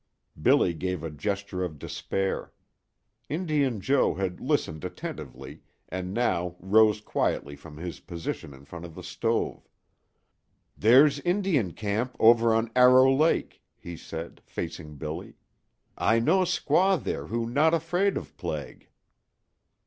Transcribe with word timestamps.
Billy 0.41 0.73
gave 0.73 1.03
a 1.03 1.11
gesture 1.11 1.63
of 1.63 1.77
despair. 1.77 2.51
Indian 3.29 3.79
Joe 3.79 4.15
had 4.15 4.39
listened 4.39 4.83
attentively, 4.83 5.61
and 5.89 6.11
now 6.11 6.55
rose 6.59 7.01
quietly 7.01 7.55
from 7.55 7.77
his 7.77 7.99
position 7.99 8.51
in 8.51 8.65
front 8.65 8.83
of 8.83 8.95
the 8.95 9.03
stove. 9.03 9.69
"There's 10.75 11.19
Indian 11.19 11.73
camp 11.73 12.15
over 12.17 12.51
on 12.51 12.71
Arrow 12.75 13.13
Lake," 13.13 13.61
he 13.77 13.95
said, 13.95 14.41
facing 14.43 14.95
Billy. 14.95 15.35
"I 15.95 16.17
know 16.17 16.45
squaw 16.45 16.97
there 16.97 17.27
who 17.27 17.45
not 17.47 17.75
afraid 17.75 18.17
of 18.17 18.35
plague." 18.37 18.89